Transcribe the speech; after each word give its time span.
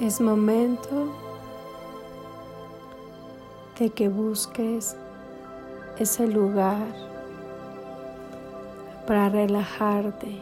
Es 0.00 0.20
momento 0.20 1.08
de 3.80 3.90
que 3.90 4.08
busques 4.08 4.96
ese 5.98 6.28
lugar 6.28 6.86
para 9.08 9.28
relajarte, 9.28 10.40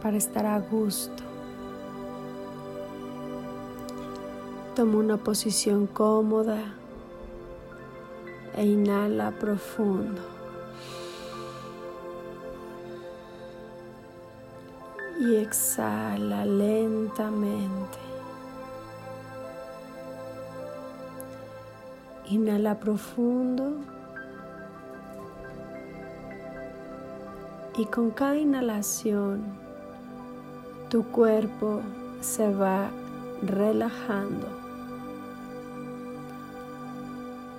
para 0.00 0.16
estar 0.16 0.46
a 0.46 0.60
gusto. 0.60 1.24
Toma 4.76 4.98
una 4.98 5.16
posición 5.16 5.88
cómoda 5.88 6.62
e 8.56 8.64
inhala 8.64 9.32
profundo. 9.32 10.41
Exhala 15.52 16.46
lentamente. 16.46 17.98
Inhala 22.30 22.74
profundo. 22.80 23.74
Y 27.76 27.84
con 27.86 28.10
cada 28.10 28.36
inhalación, 28.36 29.42
tu 30.88 31.04
cuerpo 31.04 31.80
se 32.20 32.50
va 32.54 32.90
relajando 33.42 34.46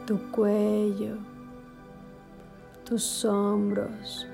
tu 0.05 0.17
cuello, 0.31 1.15
tus 2.85 3.23
hombros, 3.23 4.27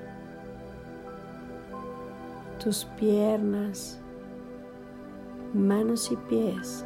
tus 2.59 2.83
piernas, 2.99 3.97
manos 5.53 6.11
y 6.11 6.17
pies. 6.17 6.85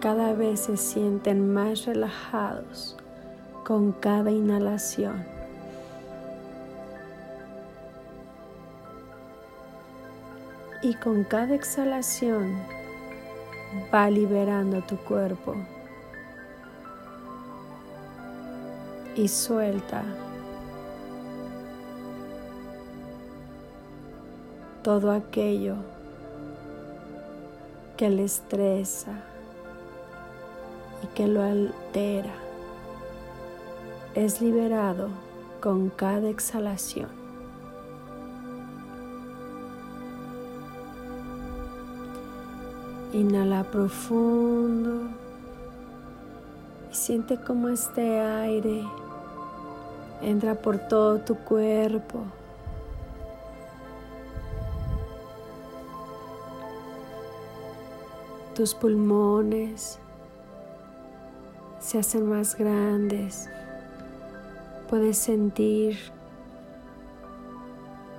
Cada 0.00 0.32
vez 0.32 0.60
se 0.60 0.76
sienten 0.76 1.52
más 1.52 1.84
relajados 1.84 2.96
con 3.64 3.92
cada 3.92 4.30
inhalación. 4.30 5.24
Y 10.82 10.94
con 10.94 11.22
cada 11.22 11.54
exhalación 11.54 12.56
va 13.94 14.10
liberando 14.10 14.82
tu 14.82 14.96
cuerpo 14.96 15.54
y 19.14 19.28
suelta 19.28 20.02
todo 24.82 25.12
aquello 25.12 25.76
que 27.96 28.10
le 28.10 28.24
estresa 28.24 29.12
y 31.02 31.06
que 31.14 31.28
lo 31.28 31.42
altera. 31.42 32.34
Es 34.14 34.40
liberado 34.40 35.08
con 35.60 35.88
cada 35.88 36.28
exhalación. 36.28 37.08
Inhala 43.12 43.64
profundo 43.64 45.02
y 46.90 46.94
siente 46.94 47.36
como 47.36 47.68
este 47.68 48.20
aire 48.20 48.84
entra 50.22 50.54
por 50.54 50.78
todo 50.78 51.18
tu 51.18 51.34
cuerpo. 51.34 52.20
Tus 58.54 58.74
pulmones 58.74 59.98
se 61.80 61.98
hacen 61.98 62.28
más 62.28 62.54
grandes. 62.56 63.48
Puedes 64.90 65.16
sentir 65.16 65.98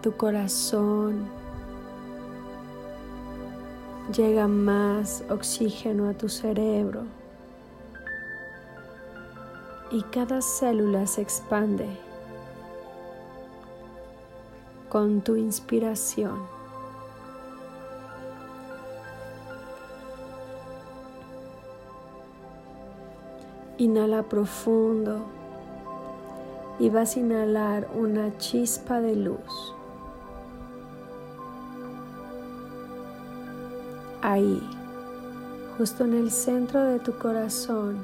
tu 0.01 0.17
corazón. 0.17 1.27
Llega 4.11 4.47
más 4.47 5.23
oxígeno 5.29 6.09
a 6.09 6.13
tu 6.13 6.27
cerebro 6.27 7.03
y 9.91 10.01
cada 10.01 10.41
célula 10.41 11.05
se 11.05 11.21
expande 11.21 11.85
con 14.89 15.21
tu 15.21 15.35
inspiración. 15.35 16.52
Inhala 23.77 24.23
profundo 24.23 25.25
y 26.79 26.89
vas 26.89 27.15
a 27.15 27.19
inhalar 27.19 27.87
una 27.95 28.37
chispa 28.37 29.01
de 29.01 29.15
luz. 29.15 29.73
Ahí, 34.21 34.61
justo 35.77 36.05
en 36.05 36.13
el 36.13 36.31
centro 36.31 36.83
de 36.83 36.99
tu 36.99 37.17
corazón, 37.17 37.97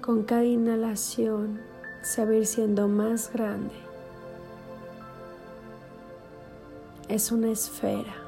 con 0.00 0.22
cada 0.22 0.44
inhalación 0.44 1.60
se 2.02 2.24
va 2.24 2.32
a 2.32 2.34
ir 2.34 2.46
siendo 2.46 2.88
más 2.88 3.32
grande. 3.32 3.74
Es 7.08 7.32
una 7.32 7.50
esfera. 7.50 8.27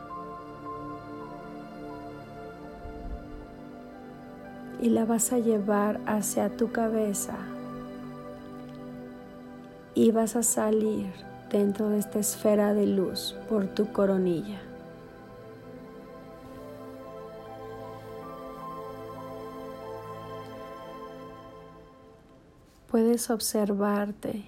Y 4.80 4.90
la 4.90 5.04
vas 5.04 5.32
a 5.32 5.38
llevar 5.38 6.00
hacia 6.06 6.56
tu 6.56 6.72
cabeza. 6.72 7.36
Y 9.94 10.10
vas 10.10 10.36
a 10.36 10.42
salir 10.42 11.12
dentro 11.50 11.90
de 11.90 11.98
esta 11.98 12.18
esfera 12.18 12.72
de 12.74 12.86
luz 12.86 13.36
por 13.48 13.66
tu 13.66 13.92
coronilla. 13.92 14.60
puedes 22.90 23.30
observarte. 23.30 24.44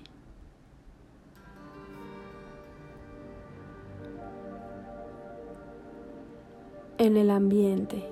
en 6.99 7.17
el 7.17 7.31
ambiente, 7.31 8.09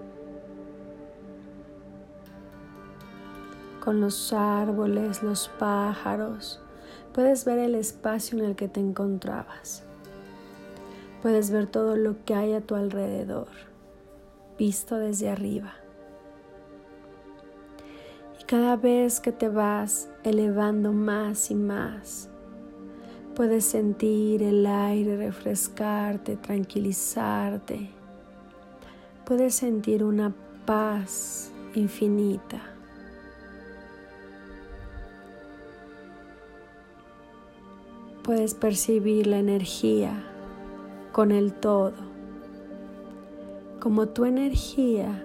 con 3.90 4.00
los 4.00 4.32
árboles, 4.32 5.20
los 5.20 5.48
pájaros, 5.58 6.60
puedes 7.12 7.44
ver 7.44 7.58
el 7.58 7.74
espacio 7.74 8.38
en 8.38 8.44
el 8.44 8.54
que 8.54 8.68
te 8.68 8.78
encontrabas, 8.78 9.82
puedes 11.22 11.50
ver 11.50 11.66
todo 11.66 11.96
lo 11.96 12.24
que 12.24 12.36
hay 12.36 12.52
a 12.52 12.60
tu 12.60 12.76
alrededor, 12.76 13.48
visto 14.56 14.94
desde 14.94 15.28
arriba. 15.28 15.72
Cada 18.46 18.76
vez 18.76 19.18
que 19.18 19.32
te 19.32 19.48
vas 19.48 20.08
elevando 20.22 20.92
más 20.92 21.50
y 21.50 21.56
más, 21.56 22.28
puedes 23.34 23.64
sentir 23.64 24.44
el 24.44 24.66
aire 24.66 25.16
refrescarte, 25.16 26.36
tranquilizarte. 26.36 27.90
Puedes 29.24 29.56
sentir 29.56 30.04
una 30.04 30.32
paz 30.64 31.50
infinita. 31.74 32.69
Puedes 38.30 38.54
percibir 38.54 39.26
la 39.26 39.38
energía 39.38 40.12
con 41.10 41.32
el 41.32 41.52
todo, 41.52 41.94
como 43.80 44.10
tu 44.10 44.24
energía 44.24 45.24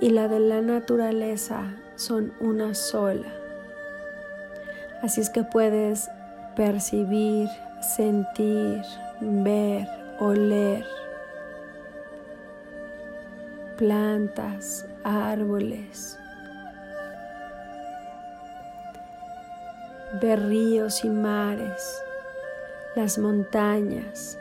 y 0.00 0.08
la 0.08 0.28
de 0.28 0.40
la 0.40 0.62
naturaleza 0.62 1.76
son 1.94 2.32
una 2.40 2.72
sola. 2.74 3.30
Así 5.02 5.20
es 5.20 5.28
que 5.28 5.42
puedes 5.42 6.08
percibir, 6.56 7.50
sentir, 7.82 8.80
ver, 9.20 9.86
oler 10.20 10.86
plantas, 13.76 14.86
árboles, 15.04 16.18
ver 20.14 20.46
ríos 20.46 21.04
y 21.04 21.10
mares, 21.10 22.02
las 22.96 23.18
montañas 23.18 24.38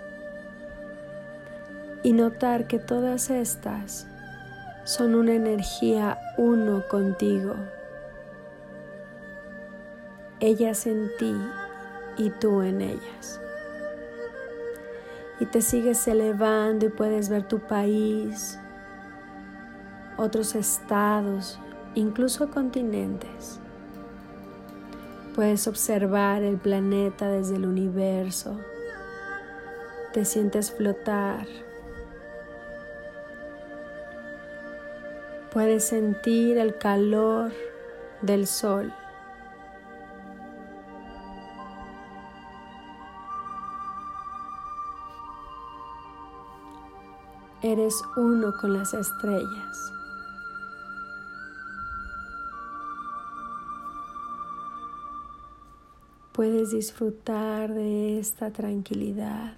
y 2.04 2.14
notar 2.14 2.68
que 2.68 2.80
todas 2.80 3.30
estas 3.30 4.08
son 4.86 5.16
una 5.16 5.34
energía 5.34 6.18
uno 6.38 6.88
contigo. 6.88 7.56
Ellas 10.40 10.88
en 10.88 11.10
ti 11.18 11.36
y 12.18 12.30
tú 12.30 12.62
en 12.62 12.82
ellas. 12.82 13.42
y 15.40 15.46
te 15.46 15.62
sigues 15.62 16.08
elevando 16.08 16.88
y 16.88 16.90
puedes 16.90 17.30
ver 17.30 17.44
tu 17.44 17.60
país, 17.60 18.58
otros 20.18 20.56
estados, 20.56 21.60
incluso 21.94 22.50
continentes. 22.50 23.60
Puedes 25.38 25.68
observar 25.68 26.42
el 26.42 26.58
planeta 26.58 27.30
desde 27.30 27.58
el 27.58 27.68
universo. 27.68 28.60
Te 30.12 30.26
sientes 30.26 30.72
flotar. 30.72 31.46
Puedes 35.54 35.88
sentir 35.88 36.58
el 36.58 36.76
calor 36.80 37.52
del 38.24 38.48
sol. 38.48 38.92
Eres 47.62 47.94
uno 48.16 48.54
con 48.60 48.74
las 48.74 48.92
estrellas. 48.96 49.97
Puedes 56.38 56.70
disfrutar 56.70 57.74
de 57.74 58.20
esta 58.20 58.52
tranquilidad. 58.52 59.56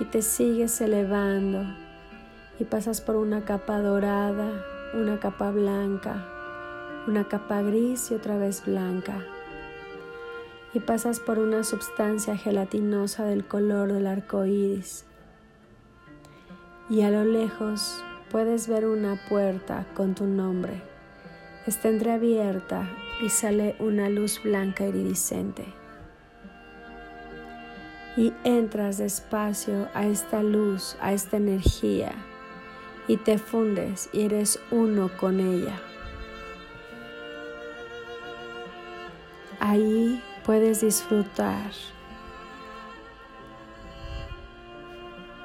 Y 0.00 0.04
te 0.04 0.20
sigues 0.20 0.78
elevando 0.82 1.62
y 2.58 2.64
pasas 2.64 3.00
por 3.00 3.16
una 3.16 3.46
capa 3.46 3.80
dorada, 3.80 4.52
una 4.92 5.18
capa 5.18 5.50
blanca, 5.50 6.28
una 7.08 7.26
capa 7.26 7.62
gris 7.62 8.10
y 8.10 8.14
otra 8.16 8.36
vez 8.36 8.66
blanca 8.66 9.24
y 10.74 10.80
pasas 10.80 11.20
por 11.20 11.38
una 11.38 11.64
sustancia 11.64 12.36
gelatinosa 12.36 13.24
del 13.24 13.46
color 13.46 13.94
del 13.94 14.06
arco 14.06 14.44
iris. 14.44 15.06
Y 16.90 17.00
a 17.00 17.10
lo 17.10 17.24
lejos 17.24 18.04
puedes 18.30 18.68
ver 18.68 18.84
una 18.84 19.18
puerta 19.26 19.86
con 19.94 20.14
tu 20.14 20.26
nombre. 20.26 20.89
Está 21.66 21.88
entreabierta 21.88 22.88
y 23.22 23.28
sale 23.28 23.76
una 23.78 24.08
luz 24.08 24.42
blanca 24.42 24.86
iridiscente. 24.86 25.64
Y 28.16 28.32
entras 28.44 28.98
despacio 28.98 29.88
a 29.94 30.06
esta 30.06 30.42
luz, 30.42 30.96
a 31.00 31.12
esta 31.12 31.36
energía, 31.36 32.12
y 33.06 33.16
te 33.18 33.38
fundes 33.38 34.08
y 34.12 34.24
eres 34.24 34.58
uno 34.70 35.10
con 35.18 35.38
ella. 35.38 35.78
Ahí 39.60 40.22
puedes 40.44 40.80
disfrutar 40.80 41.70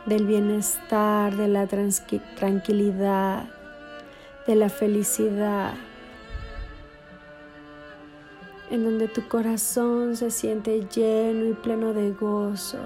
del 0.05 0.25
bienestar, 0.25 1.35
de 1.35 1.47
la 1.47 1.67
tranquilidad, 1.67 3.49
de 4.47 4.55
la 4.55 4.69
felicidad, 4.69 5.73
en 8.69 8.83
donde 8.83 9.07
tu 9.07 9.27
corazón 9.27 10.15
se 10.15 10.31
siente 10.31 10.87
lleno 10.93 11.45
y 11.45 11.53
pleno 11.53 11.93
de 11.93 12.11
gozo. 12.11 12.79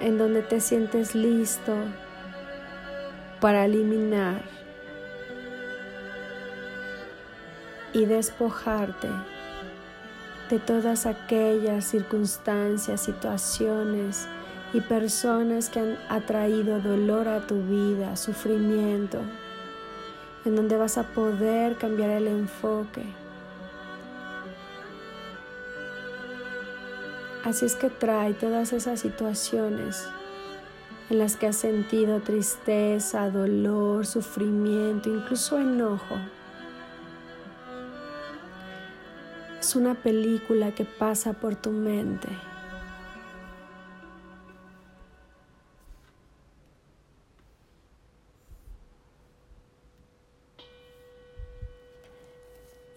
en 0.00 0.16
donde 0.18 0.42
te 0.42 0.60
sientes 0.60 1.14
listo 1.14 1.74
para 3.40 3.64
eliminar 3.64 4.42
y 7.92 8.04
despojarte 8.04 9.08
de 10.50 10.58
todas 10.58 11.06
aquellas 11.06 11.84
circunstancias, 11.84 13.02
situaciones 13.02 14.26
y 14.72 14.80
personas 14.80 15.68
que 15.68 15.80
han 15.80 15.98
atraído 16.08 16.80
dolor 16.80 17.28
a 17.28 17.46
tu 17.46 17.62
vida, 17.62 18.16
sufrimiento, 18.16 19.20
en 20.48 20.56
donde 20.56 20.76
vas 20.76 20.98
a 20.98 21.04
poder 21.04 21.76
cambiar 21.76 22.10
el 22.10 22.26
enfoque. 22.26 23.04
Así 27.44 27.64
es 27.64 27.76
que 27.76 27.88
trae 27.88 28.34
todas 28.34 28.72
esas 28.72 29.00
situaciones 29.00 30.08
en 31.10 31.18
las 31.18 31.36
que 31.36 31.46
has 31.46 31.56
sentido 31.56 32.20
tristeza, 32.20 33.30
dolor, 33.30 34.04
sufrimiento, 34.04 35.08
incluso 35.08 35.58
enojo 35.58 36.16
Es 39.60 39.76
una 39.76 39.94
película 39.94 40.72
que 40.72 40.84
pasa 40.84 41.34
por 41.34 41.54
tu 41.54 41.70
mente. 41.70 42.28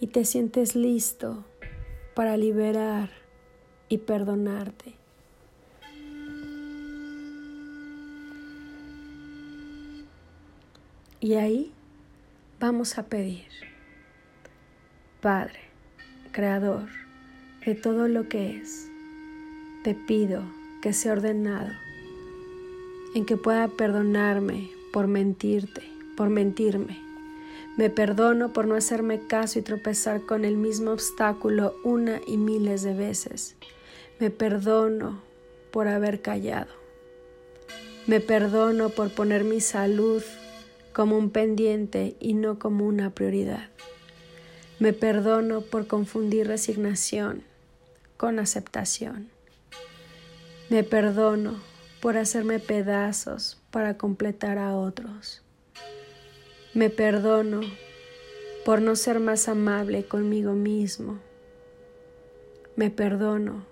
Y 0.01 0.07
te 0.07 0.25
sientes 0.25 0.75
listo 0.75 1.45
para 2.15 2.35
liberar 2.35 3.11
y 3.87 3.99
perdonarte. 3.99 4.95
Y 11.19 11.35
ahí 11.35 11.71
vamos 12.59 12.97
a 12.97 13.03
pedir, 13.03 13.45
Padre, 15.21 15.59
Creador 16.31 16.89
de 17.63 17.75
todo 17.75 18.07
lo 18.07 18.27
que 18.27 18.57
es, 18.57 18.89
te 19.83 19.93
pido 19.93 20.41
que 20.81 20.93
sea 20.93 21.11
ordenado, 21.11 21.69
en 23.13 23.27
que 23.27 23.37
pueda 23.37 23.67
perdonarme 23.67 24.71
por 24.91 25.05
mentirte, 25.05 25.83
por 26.17 26.31
mentirme. 26.31 27.10
Me 27.77 27.89
perdono 27.89 28.51
por 28.51 28.67
no 28.67 28.75
hacerme 28.75 29.27
caso 29.27 29.57
y 29.59 29.61
tropezar 29.61 30.25
con 30.25 30.43
el 30.43 30.57
mismo 30.57 30.91
obstáculo 30.91 31.75
una 31.83 32.19
y 32.27 32.37
miles 32.37 32.83
de 32.83 32.93
veces. 32.93 33.55
Me 34.19 34.29
perdono 34.29 35.21
por 35.71 35.87
haber 35.87 36.21
callado. 36.21 36.71
Me 38.07 38.19
perdono 38.19 38.89
por 38.89 39.11
poner 39.11 39.45
mi 39.45 39.61
salud 39.61 40.21
como 40.91 41.17
un 41.17 41.29
pendiente 41.29 42.17
y 42.19 42.33
no 42.33 42.59
como 42.59 42.85
una 42.85 43.11
prioridad. 43.11 43.69
Me 44.79 44.91
perdono 44.91 45.61
por 45.61 45.87
confundir 45.87 46.47
resignación 46.47 47.43
con 48.17 48.37
aceptación. 48.37 49.29
Me 50.69 50.83
perdono 50.83 51.59
por 52.01 52.17
hacerme 52.17 52.59
pedazos 52.59 53.61
para 53.71 53.97
completar 53.97 54.57
a 54.57 54.75
otros. 54.75 55.41
Me 56.73 56.89
perdono 56.89 57.59
por 58.63 58.81
no 58.81 58.95
ser 58.95 59.19
más 59.19 59.49
amable 59.49 60.05
conmigo 60.05 60.53
mismo. 60.53 61.19
Me 62.77 62.89
perdono 62.89 63.65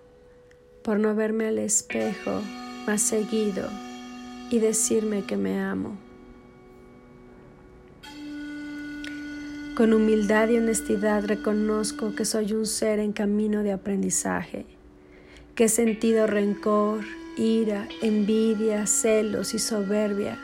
por 0.84 1.00
no 1.00 1.15
verme 1.15 1.48
al 1.48 1.60
espejo 1.60 2.41
más 2.86 3.01
seguido 3.01 3.70
y 4.50 4.60
decirme 4.60 5.24
que 5.24 5.38
me 5.38 5.62
amo. 5.62 5.98
Con 9.77 9.94
humildad 9.94 10.50
y 10.50 10.58
honestidad 10.58 11.24
reconozco 11.24 12.13
que 12.15 12.25
soy 12.25 12.51
un 12.51 12.65
ser 12.65 13.00
en 13.00 13.13
camino 13.13 13.63
de 13.63 13.72
aprendizaje, 13.72 14.65
que 15.56 15.63
he 15.63 15.70
sentido 15.70 16.27
rencor, 16.27 17.06
ira, 17.38 17.88
envidia, 18.01 18.86
celos 18.88 19.53
y 19.53 19.60
soberbia, 19.60 20.38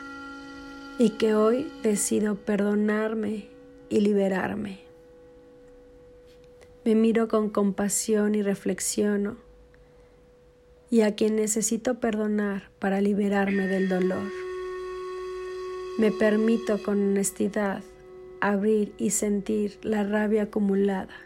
y 0.98 1.10
que 1.10 1.34
hoy 1.34 1.70
decido 1.82 2.36
perdonarme 2.36 3.48
y 3.88 4.00
liberarme. 4.00 4.80
Me 6.84 6.94
miro 6.94 7.28
con 7.28 7.50
compasión 7.50 8.34
y 8.34 8.42
reflexiono, 8.42 9.36
y 10.88 11.00
a 11.02 11.14
quien 11.14 11.36
necesito 11.36 11.98
perdonar 11.98 12.70
para 12.78 13.00
liberarme 13.00 13.66
del 13.66 13.88
dolor. 13.88 14.30
Me 15.98 16.12
permito 16.12 16.82
con 16.82 17.10
honestidad 17.10 17.82
abrir 18.40 18.94
y 18.96 19.10
sentir 19.10 19.78
la 19.82 20.04
rabia 20.04 20.44
acumulada, 20.44 21.16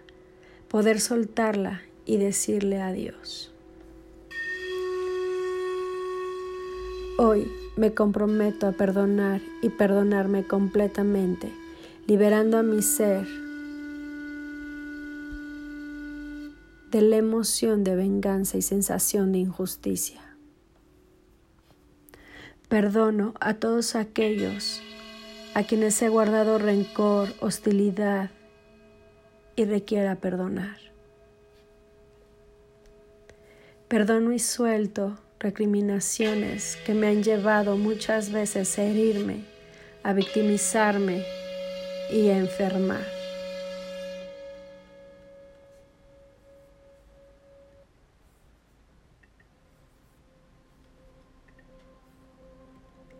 poder 0.68 1.00
soltarla 1.00 1.82
y 2.06 2.16
decirle 2.16 2.80
adiós. 2.80 3.52
Hoy 7.18 7.46
me 7.80 7.94
comprometo 7.94 8.66
a 8.66 8.72
perdonar 8.72 9.40
y 9.62 9.70
perdonarme 9.70 10.46
completamente, 10.46 11.50
liberando 12.06 12.58
a 12.58 12.62
mi 12.62 12.82
ser 12.82 13.26
de 16.90 17.00
la 17.00 17.16
emoción 17.16 17.82
de 17.82 17.96
venganza 17.96 18.58
y 18.58 18.62
sensación 18.62 19.32
de 19.32 19.38
injusticia. 19.38 20.20
Perdono 22.68 23.32
a 23.40 23.54
todos 23.54 23.96
aquellos 23.96 24.82
a 25.54 25.62
quienes 25.62 26.02
he 26.02 26.10
guardado 26.10 26.58
rencor, 26.58 27.30
hostilidad 27.40 28.28
y 29.56 29.64
requiera 29.64 30.16
perdonar. 30.16 30.76
Perdono 33.88 34.32
y 34.34 34.38
suelto 34.38 35.16
recriminaciones 35.40 36.76
que 36.84 36.92
me 36.92 37.08
han 37.08 37.22
llevado 37.22 37.78
muchas 37.78 38.30
veces 38.30 38.78
a 38.78 38.82
herirme, 38.82 39.44
a 40.02 40.12
victimizarme 40.12 41.24
y 42.12 42.28
a 42.28 42.36
enfermar. 42.36 43.06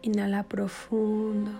Inhala 0.03 0.43
profundo. 0.43 1.53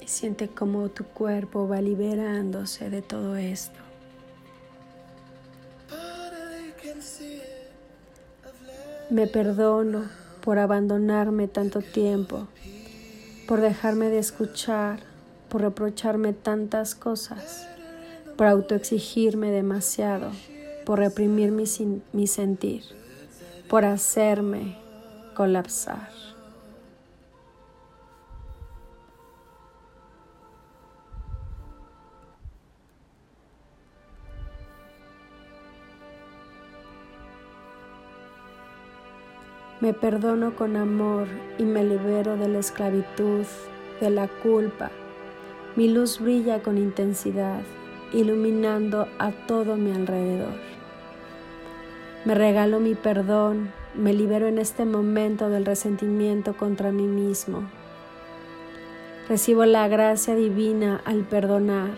Y 0.00 0.08
siente 0.08 0.48
cómo 0.48 0.88
tu 0.88 1.04
cuerpo 1.04 1.68
va 1.68 1.80
liberándose 1.80 2.88
de 2.90 3.02
todo 3.02 3.36
esto. 3.36 3.87
Me 9.10 9.26
perdono 9.26 10.04
por 10.42 10.58
abandonarme 10.58 11.48
tanto 11.48 11.80
tiempo, 11.80 12.46
por 13.46 13.62
dejarme 13.62 14.10
de 14.10 14.18
escuchar, 14.18 15.00
por 15.48 15.62
reprocharme 15.62 16.34
tantas 16.34 16.94
cosas, 16.94 17.66
por 18.36 18.46
autoexigirme 18.46 19.50
demasiado, 19.50 20.30
por 20.84 20.98
reprimir 20.98 21.52
mi, 21.52 21.64
mi 22.12 22.26
sentir, 22.26 22.82
por 23.70 23.86
hacerme 23.86 24.76
colapsar. 25.34 26.27
Me 39.88 39.94
perdono 39.94 40.54
con 40.54 40.76
amor 40.76 41.28
y 41.56 41.62
me 41.62 41.82
libero 41.82 42.36
de 42.36 42.46
la 42.46 42.58
esclavitud, 42.58 43.46
de 44.02 44.10
la 44.10 44.28
culpa. 44.28 44.90
Mi 45.76 45.88
luz 45.88 46.20
brilla 46.20 46.62
con 46.62 46.76
intensidad, 46.76 47.62
iluminando 48.12 49.08
a 49.18 49.30
todo 49.30 49.76
mi 49.76 49.90
alrededor. 49.92 50.52
Me 52.26 52.34
regalo 52.34 52.80
mi 52.80 52.96
perdón, 52.96 53.72
me 53.94 54.12
libero 54.12 54.46
en 54.46 54.58
este 54.58 54.84
momento 54.84 55.48
del 55.48 55.64
resentimiento 55.64 56.54
contra 56.54 56.92
mí 56.92 57.06
mismo. 57.06 57.62
Recibo 59.26 59.64
la 59.64 59.88
gracia 59.88 60.34
divina 60.34 61.00
al 61.06 61.22
perdonar. 61.22 61.96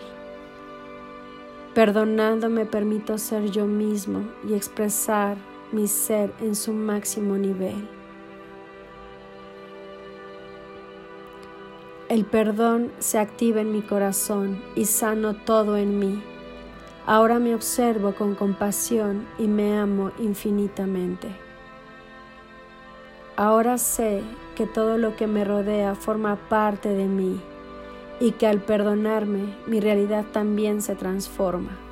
Perdonando 1.73 2.49
me 2.49 2.65
permito 2.65 3.17
ser 3.17 3.51
yo 3.51 3.65
mismo 3.65 4.29
y 4.47 4.53
expresar 4.53 5.35
mi 5.71 5.87
ser 5.87 6.33
en 6.39 6.55
su 6.55 6.73
máximo 6.73 7.37
nivel. 7.37 7.87
El 12.09 12.25
perdón 12.25 12.91
se 12.99 13.19
activa 13.19 13.61
en 13.61 13.71
mi 13.71 13.81
corazón 13.81 14.61
y 14.75 14.83
sano 14.83 15.33
todo 15.33 15.77
en 15.77 15.97
mí. 15.97 16.21
Ahora 17.05 17.39
me 17.39 17.55
observo 17.55 18.13
con 18.15 18.35
compasión 18.35 19.25
y 19.39 19.47
me 19.47 19.77
amo 19.77 20.11
infinitamente. 20.19 21.29
Ahora 23.37 23.77
sé 23.77 24.23
que 24.55 24.67
todo 24.67 24.97
lo 24.97 25.15
que 25.15 25.25
me 25.25 25.45
rodea 25.45 25.95
forma 25.95 26.35
parte 26.49 26.89
de 26.89 27.05
mí 27.05 27.39
y 28.19 28.33
que 28.33 28.45
al 28.45 28.59
perdonarme 28.59 29.55
mi 29.65 29.79
realidad 29.79 30.25
también 30.31 30.81
se 30.81 30.95
transforma. 30.95 31.90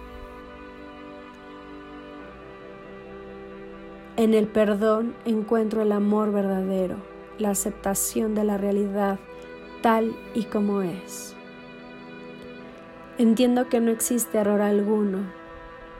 En 4.19 4.33
el 4.33 4.47
perdón 4.47 5.15
encuentro 5.23 5.81
el 5.81 5.93
amor 5.93 6.33
verdadero, 6.33 6.97
la 7.37 7.51
aceptación 7.51 8.35
de 8.35 8.43
la 8.43 8.57
realidad 8.57 9.17
tal 9.81 10.13
y 10.33 10.43
como 10.43 10.81
es. 10.81 11.37
Entiendo 13.17 13.69
que 13.69 13.79
no 13.79 13.91
existe 13.91 14.39
error 14.39 14.59
alguno, 14.59 15.19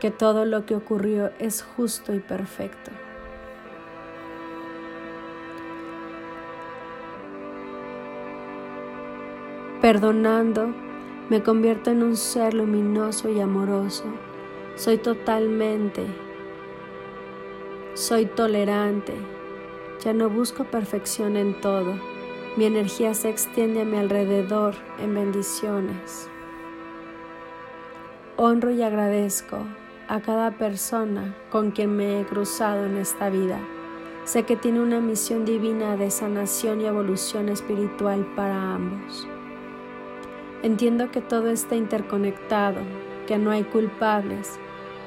que 0.01 0.11
todo 0.11 0.43
lo 0.43 0.65
que 0.65 0.75
ocurrió 0.75 1.31
es 1.39 1.63
justo 1.63 2.13
y 2.13 2.19
perfecto. 2.19 2.91
Perdonando, 9.81 10.75
me 11.29 11.41
convierto 11.41 11.89
en 11.89 12.03
un 12.03 12.17
ser 12.17 12.53
luminoso 12.53 13.29
y 13.29 13.39
amoroso. 13.39 14.03
Soy 14.75 14.97
totalmente 14.97 16.05
soy 17.99 18.27
tolerante. 18.27 19.13
Ya 20.05 20.13
no 20.13 20.29
busco 20.29 20.63
perfección 20.63 21.35
en 21.35 21.59
todo. 21.59 21.95
Mi 22.55 22.63
energía 22.63 23.13
se 23.13 23.27
extiende 23.27 23.81
a 23.81 23.85
mi 23.85 23.97
alrededor 23.97 24.73
en 24.99 25.15
bendiciones. 25.15 26.29
Honro 28.37 28.71
y 28.71 28.83
agradezco 28.83 29.57
a 30.07 30.21
cada 30.21 30.51
persona 30.51 31.35
con 31.49 31.71
quien 31.71 31.97
me 31.97 32.21
he 32.21 32.25
cruzado 32.25 32.85
en 32.85 32.95
esta 32.95 33.29
vida. 33.29 33.59
Sé 34.23 34.43
que 34.43 34.55
tiene 34.55 34.79
una 34.79 35.01
misión 35.01 35.43
divina 35.43 35.97
de 35.97 36.09
sanación 36.09 36.79
y 36.79 36.85
evolución 36.85 37.49
espiritual 37.49 38.25
para 38.33 38.75
ambos. 38.75 39.27
Entiendo 40.63 41.11
que 41.11 41.19
todo 41.19 41.49
está 41.49 41.75
interconectado, 41.75 42.79
que 43.27 43.37
no 43.37 43.51
hay 43.51 43.65
culpables, 43.65 44.57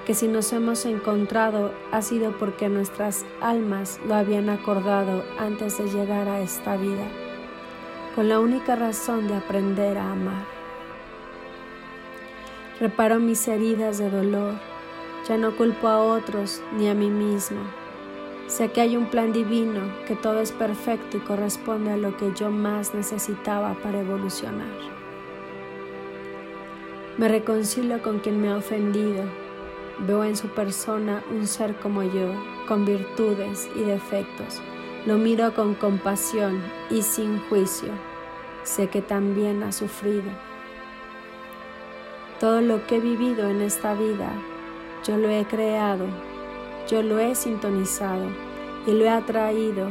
que 0.07 0.15
si 0.15 0.27
nos 0.27 0.53
hemos 0.53 0.85
encontrado 0.85 1.73
ha 1.93 2.03
sido 2.03 2.33
porque 2.33 2.69
nuestras 2.69 3.25
almas 3.41 4.01
lo 4.07 4.15
habían 4.15 4.49
acordado 4.49 5.25
antes 5.39 5.79
de 5.79 5.89
llegar 5.89 6.29
a 6.29 6.41
esta 6.41 6.77
vida, 6.77 7.07
con 8.17 8.29
la 8.29 8.41
única 8.41 8.75
razón 8.75 9.29
de 9.29 9.37
aprender 9.37 9.99
a 9.99 10.13
amar. 10.13 10.45
Reparo 12.81 13.21
mis 13.21 13.47
heridas 13.47 13.99
de 13.99 14.11
dolor, 14.11 14.55
ya 15.29 15.39
no 15.39 15.57
culpo 15.57 15.87
a 15.87 16.01
otros 16.01 16.61
ni 16.77 16.89
a 16.89 16.95
mí 16.95 17.09
mismo. 17.09 17.61
Sé 18.49 18.73
que 18.73 18.81
hay 18.81 18.97
un 18.97 19.07
plan 19.07 19.33
divino, 19.33 19.81
que 20.07 20.17
todo 20.17 20.41
es 20.41 20.51
perfecto 20.51 21.17
y 21.17 21.21
corresponde 21.21 21.93
a 21.93 21.97
lo 21.97 22.17
que 22.17 22.33
yo 22.35 22.51
más 22.51 22.93
necesitaba 22.93 23.75
para 23.83 24.01
evolucionar. 24.01 24.67
Me 27.19 27.29
reconcilio 27.29 28.03
con 28.03 28.19
quien 28.19 28.43
me 28.43 28.49
ha 28.49 28.57
ofendido 28.57 29.23
Veo 30.07 30.25
en 30.25 30.37
su 30.37 30.49
persona 30.49 31.23
un 31.31 31.47
ser 31.47 31.77
como 31.77 32.03
yo, 32.03 32.33
con 32.67 32.85
virtudes 32.85 33.71
y 33.77 33.83
defectos. 33.83 34.61
Lo 35.07 35.17
miro 35.17 35.55
con 35.55 35.75
compasión 35.75 36.61
y 36.91 37.03
sin 37.03 37.39
juicio. 37.49 37.91
Sé 38.65 38.89
que 38.89 39.01
también 39.01 39.63
ha 39.63 39.71
sufrido. 39.71 40.31
Todo 42.41 42.61
lo 42.61 42.85
que 42.87 42.97
he 42.97 43.01
vivido 43.01 43.49
en 43.49 43.61
esta 43.61 43.95
vida, 43.95 44.33
yo 45.07 45.17
lo 45.17 45.29
he 45.29 45.45
creado, 45.45 46.07
yo 46.89 47.03
lo 47.05 47.21
he 47.21 47.37
sintonizado 47.37 48.27
y 48.89 48.93
lo 48.93 49.05
he 49.05 49.09
atraído 49.09 49.89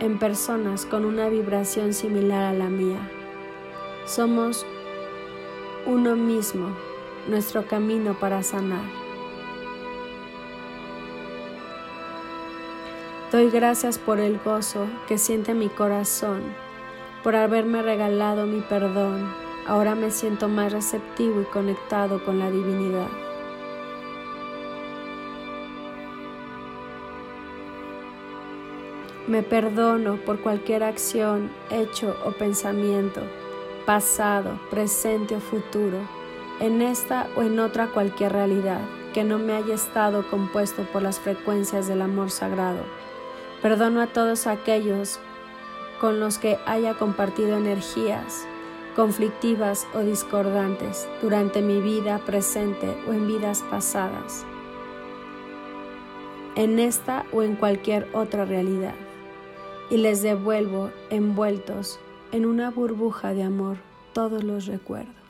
en 0.00 0.18
personas 0.18 0.86
con 0.86 1.04
una 1.04 1.28
vibración 1.28 1.94
similar 1.94 2.42
a 2.42 2.52
la 2.52 2.68
mía. 2.68 3.08
Somos 4.06 4.66
uno 5.86 6.16
mismo 6.16 6.93
nuestro 7.28 7.66
camino 7.66 8.14
para 8.14 8.42
sanar. 8.42 8.84
Doy 13.32 13.50
gracias 13.50 13.98
por 13.98 14.20
el 14.20 14.38
gozo 14.38 14.86
que 15.08 15.18
siente 15.18 15.54
mi 15.54 15.68
corazón, 15.68 16.42
por 17.22 17.34
haberme 17.34 17.82
regalado 17.82 18.46
mi 18.46 18.60
perdón. 18.60 19.28
Ahora 19.66 19.94
me 19.94 20.10
siento 20.10 20.48
más 20.48 20.72
receptivo 20.72 21.40
y 21.40 21.44
conectado 21.44 22.24
con 22.24 22.38
la 22.38 22.50
divinidad. 22.50 23.08
Me 29.26 29.42
perdono 29.42 30.16
por 30.16 30.40
cualquier 30.40 30.82
acción, 30.82 31.50
hecho 31.70 32.14
o 32.26 32.32
pensamiento, 32.32 33.22
pasado, 33.86 34.60
presente 34.70 35.34
o 35.34 35.40
futuro 35.40 36.23
en 36.60 36.82
esta 36.82 37.26
o 37.36 37.42
en 37.42 37.58
otra 37.58 37.88
cualquier 37.88 38.32
realidad 38.32 38.80
que 39.12 39.24
no 39.24 39.38
me 39.38 39.54
haya 39.54 39.74
estado 39.74 40.28
compuesto 40.28 40.82
por 40.92 41.02
las 41.02 41.20
frecuencias 41.20 41.86
del 41.86 42.02
amor 42.02 42.30
sagrado. 42.30 42.82
Perdono 43.62 44.00
a 44.00 44.08
todos 44.08 44.46
aquellos 44.46 45.20
con 46.00 46.20
los 46.20 46.38
que 46.38 46.58
haya 46.66 46.94
compartido 46.94 47.56
energías 47.56 48.46
conflictivas 48.94 49.86
o 49.94 50.00
discordantes 50.00 51.08
durante 51.20 51.62
mi 51.62 51.80
vida 51.80 52.18
presente 52.18 52.96
o 53.08 53.12
en 53.12 53.26
vidas 53.26 53.62
pasadas, 53.70 54.44
en 56.54 56.78
esta 56.78 57.26
o 57.32 57.42
en 57.42 57.56
cualquier 57.56 58.08
otra 58.14 58.44
realidad, 58.44 58.94
y 59.90 59.96
les 59.96 60.22
devuelvo 60.22 60.90
envueltos 61.10 61.98
en 62.32 62.46
una 62.46 62.70
burbuja 62.70 63.34
de 63.34 63.42
amor 63.42 63.78
todos 64.12 64.44
los 64.44 64.66
recuerdos. 64.66 65.23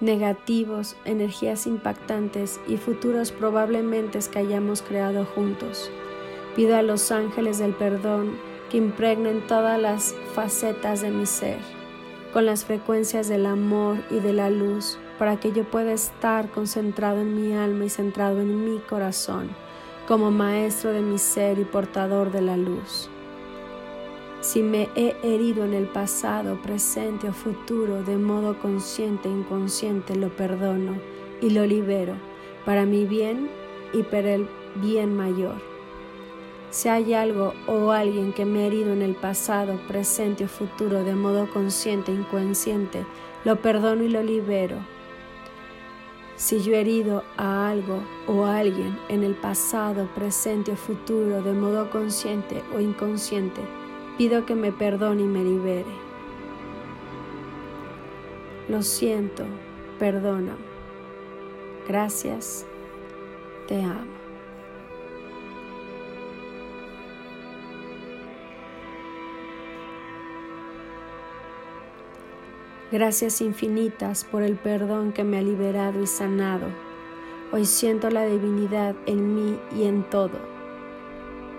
Negativos, 0.00 0.96
energías 1.04 1.66
impactantes 1.66 2.58
y 2.66 2.78
futuros 2.78 3.32
probablemente 3.32 4.18
que 4.32 4.38
hayamos 4.38 4.80
creado 4.80 5.26
juntos. 5.26 5.90
Pido 6.56 6.76
a 6.76 6.82
los 6.82 7.12
ángeles 7.12 7.58
del 7.58 7.74
perdón 7.74 8.38
que 8.70 8.78
impregnen 8.78 9.46
todas 9.46 9.80
las 9.80 10.14
facetas 10.34 11.02
de 11.02 11.10
mi 11.10 11.26
ser 11.26 11.58
con 12.32 12.46
las 12.46 12.64
frecuencias 12.64 13.28
del 13.28 13.44
amor 13.44 13.98
y 14.10 14.20
de 14.20 14.32
la 14.32 14.50
luz 14.50 14.98
para 15.18 15.38
que 15.38 15.52
yo 15.52 15.64
pueda 15.64 15.92
estar 15.92 16.50
concentrado 16.50 17.20
en 17.20 17.34
mi 17.34 17.54
alma 17.54 17.84
y 17.84 17.90
centrado 17.90 18.40
en 18.40 18.64
mi 18.64 18.78
corazón 18.78 19.50
como 20.06 20.30
maestro 20.30 20.92
de 20.92 21.02
mi 21.02 21.18
ser 21.18 21.58
y 21.58 21.64
portador 21.64 22.32
de 22.32 22.42
la 22.42 22.56
luz. 22.56 23.10
Si 24.40 24.62
me 24.62 24.88
he 24.94 25.14
herido 25.22 25.66
en 25.66 25.74
el 25.74 25.86
pasado, 25.86 26.60
presente 26.62 27.28
o 27.28 27.32
futuro 27.34 28.02
de 28.02 28.16
modo 28.16 28.58
consciente 28.58 29.28
e 29.28 29.32
inconsciente, 29.32 30.16
lo 30.16 30.30
perdono 30.30 30.94
y 31.42 31.50
lo 31.50 31.66
libero 31.66 32.14
para 32.64 32.86
mi 32.86 33.04
bien 33.04 33.50
y 33.92 34.02
para 34.02 34.34
el 34.34 34.48
bien 34.76 35.14
mayor. 35.14 35.56
Si 36.70 36.88
hay 36.88 37.12
algo 37.12 37.52
o 37.66 37.90
alguien 37.90 38.32
que 38.32 38.46
me 38.46 38.62
ha 38.62 38.66
herido 38.66 38.94
en 38.94 39.02
el 39.02 39.14
pasado, 39.14 39.78
presente 39.86 40.44
o 40.44 40.48
futuro 40.48 41.04
de 41.04 41.14
modo 41.14 41.50
consciente 41.50 42.10
e 42.10 42.14
inconsciente, 42.14 43.04
lo 43.44 43.56
perdono 43.56 44.04
y 44.04 44.08
lo 44.08 44.22
libero. 44.22 44.76
Si 46.36 46.62
yo 46.62 46.72
he 46.72 46.80
herido 46.80 47.24
a 47.36 47.68
algo 47.68 48.00
o 48.26 48.44
a 48.44 48.58
alguien 48.58 48.98
en 49.10 49.22
el 49.22 49.34
pasado, 49.34 50.08
presente 50.14 50.72
o 50.72 50.76
futuro 50.76 51.42
de 51.42 51.52
modo 51.52 51.90
consciente 51.90 52.62
o 52.74 52.80
inconsciente, 52.80 53.60
pido 54.20 54.44
que 54.44 54.54
me 54.54 54.70
perdone 54.70 55.22
y 55.22 55.24
me 55.24 55.42
libere. 55.42 55.94
Lo 58.68 58.82
siento, 58.82 59.44
perdona. 59.98 60.58
Gracias, 61.88 62.66
te 63.66 63.82
amo. 63.82 64.12
Gracias 72.92 73.40
infinitas 73.40 74.24
por 74.24 74.42
el 74.42 74.56
perdón 74.56 75.12
que 75.12 75.24
me 75.24 75.38
ha 75.38 75.42
liberado 75.42 76.02
y 76.02 76.06
sanado. 76.06 76.66
Hoy 77.52 77.64
siento 77.64 78.10
la 78.10 78.26
divinidad 78.26 78.94
en 79.06 79.34
mí 79.34 79.58
y 79.74 79.84
en 79.84 80.02
todo. 80.02 80.38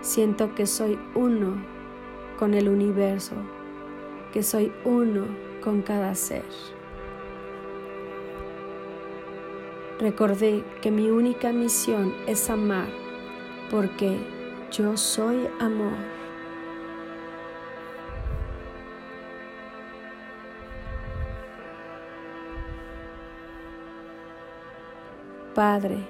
Siento 0.01 0.53
que 0.53 0.68
soy 0.68 1.00
uno 1.15 1.80
con 2.41 2.55
el 2.55 2.69
universo, 2.69 3.36
que 4.33 4.41
soy 4.41 4.74
uno 4.83 5.27
con 5.63 5.83
cada 5.83 6.15
ser. 6.15 6.41
Recordé 10.00 10.63
que 10.81 10.89
mi 10.89 11.12
única 11.12 11.51
misión 11.51 12.15
es 12.25 12.50
amar 12.50 12.88
porque 13.69 14.17
yo 14.71 14.98
soy 14.98 15.48
amor. 15.60 15.93
Padre, 25.54 26.08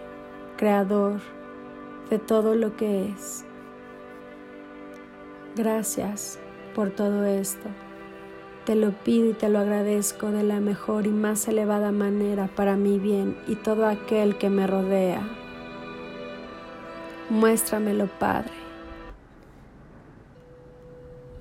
Creador 0.55 1.19
de 2.09 2.19
todo 2.19 2.55
lo 2.55 2.77
que 2.77 3.09
es. 3.09 3.45
Gracias 5.55 6.39
por 6.73 6.91
todo 6.91 7.25
esto. 7.25 7.67
Te 8.65 8.75
lo 8.75 8.91
pido 8.91 9.31
y 9.31 9.33
te 9.33 9.49
lo 9.49 9.59
agradezco 9.59 10.31
de 10.31 10.43
la 10.43 10.59
mejor 10.59 11.07
y 11.07 11.09
más 11.09 11.47
elevada 11.47 11.91
manera 11.91 12.47
para 12.55 12.77
mi 12.77 12.99
bien 12.99 13.35
y 13.47 13.55
todo 13.55 13.87
aquel 13.87 14.37
que 14.37 14.49
me 14.49 14.65
rodea. 14.65 15.27
Muéstramelo, 17.29 18.07
Padre. 18.19 18.51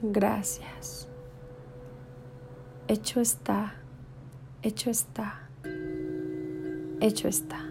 Gracias. 0.02 1.08
Hecho 2.88 3.20
está, 3.20 3.74
hecho 4.62 4.90
está, 4.90 5.48
hecho 7.00 7.28
está. 7.28 7.69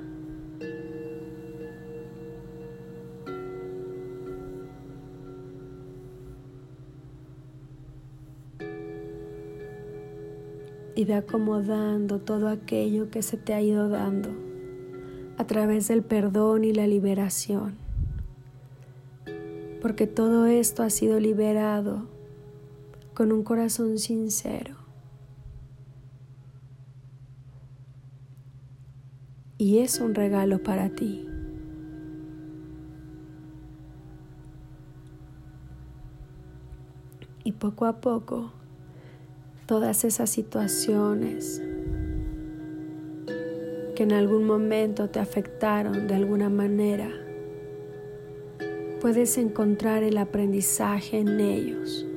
Y 11.00 11.06
ve 11.06 11.14
acomodando 11.14 12.20
todo 12.20 12.50
aquello 12.50 13.10
que 13.10 13.22
se 13.22 13.38
te 13.38 13.54
ha 13.54 13.62
ido 13.62 13.88
dando 13.88 14.32
a 15.38 15.48
través 15.48 15.88
del 15.88 16.04
perdón 16.04 16.66
y 16.66 16.74
la 16.74 16.88
liberación. 16.88 17.78
Porque 19.82 20.08
todo 20.08 20.46
esto 20.46 20.84
ha 20.84 20.90
sido 20.90 21.22
liberado 21.22 22.10
con 23.14 23.32
un 23.32 23.44
corazón 23.44 23.98
sincero. 23.98 24.76
Y 29.58 29.78
es 29.78 30.02
un 30.02 30.14
regalo 30.14 30.62
para 30.62 30.90
ti. 30.90 31.26
Y 37.46 37.54
poco 37.54 37.86
a 37.86 38.02
poco 38.02 38.59
todas 39.70 40.04
esas 40.04 40.32
situaciones 40.32 41.62
que 43.96 44.02
en 44.02 44.14
algún 44.14 44.46
momento 44.46 45.12
te 45.12 45.20
afectaron 45.20 46.08
de 46.08 46.16
alguna 46.16 46.50
manera, 46.50 47.08
puedes 49.00 49.38
encontrar 49.38 50.02
el 50.02 50.18
aprendizaje 50.18 51.20
en 51.20 51.40
ellos. 51.40 52.08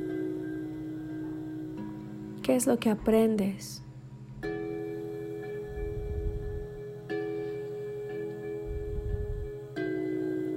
¿Qué 2.42 2.56
es 2.56 2.66
lo 2.66 2.78
que 2.78 2.88
aprendes? 2.88 3.82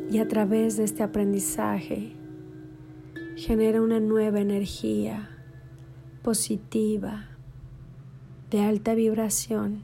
Y 0.09 0.17
a 0.17 0.27
través 0.29 0.77
de 0.77 0.85
este 0.85 1.03
aprendizaje 1.03 2.13
genera 3.35 3.81
una 3.81 3.99
nueva 3.99 4.39
energía 4.39 5.34
positiva, 6.25 7.27
de 8.49 8.61
alta 8.61 8.95
vibración 8.95 9.83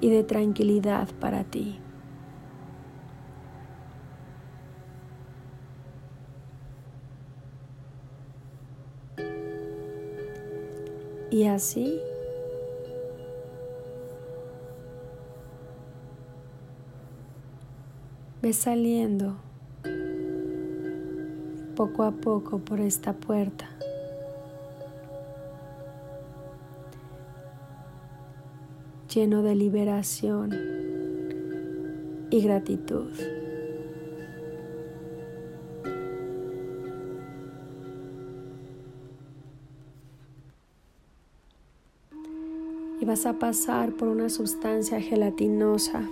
y 0.00 0.10
de 0.10 0.24
tranquilidad 0.24 1.08
para 1.20 1.44
ti. 1.44 1.78
Y 11.30 11.44
así 11.44 12.00
ves 18.42 18.56
saliendo 18.56 19.36
poco 21.76 22.02
a 22.02 22.10
poco 22.10 22.58
por 22.58 22.80
esta 22.80 23.12
puerta. 23.12 23.68
Lleno 29.14 29.42
de 29.42 29.56
liberación 29.56 30.52
y 32.30 32.40
gratitud. 32.42 33.10
Y 43.00 43.04
vas 43.04 43.26
a 43.26 43.32
pasar 43.38 43.92
por 43.94 44.08
una 44.08 44.28
sustancia 44.28 45.00
gelatinosa. 45.00 46.08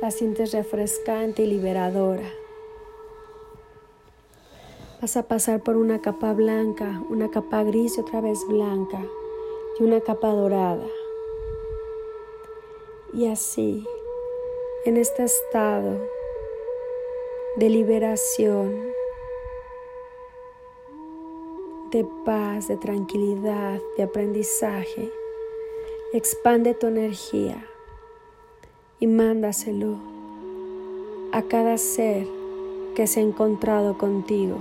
La 0.00 0.10
sientes 0.10 0.52
refrescante 0.52 1.42
y 1.42 1.46
liberadora. 1.46 2.30
Vas 5.00 5.16
a 5.16 5.24
pasar 5.24 5.62
por 5.62 5.76
una 5.76 6.00
capa 6.00 6.32
blanca, 6.32 7.02
una 7.08 7.30
capa 7.30 7.64
gris 7.64 7.96
y 7.96 8.02
otra 8.02 8.20
vez 8.20 8.38
blanca 8.46 9.00
una 9.84 10.00
capa 10.02 10.28
dorada. 10.28 10.86
Y 13.14 13.26
así, 13.28 13.82
en 14.84 14.98
este 14.98 15.24
estado 15.24 15.98
de 17.56 17.70
liberación, 17.70 18.92
de 21.90 22.06
paz, 22.26 22.68
de 22.68 22.76
tranquilidad, 22.76 23.80
de 23.96 24.02
aprendizaje, 24.02 25.10
expande 26.12 26.74
tu 26.74 26.86
energía 26.86 27.66
y 29.00 29.06
mándaselo 29.06 29.96
a 31.32 31.42
cada 31.42 31.78
ser 31.78 32.26
que 32.94 33.06
se 33.06 33.20
ha 33.20 33.22
encontrado 33.22 33.96
contigo 33.96 34.58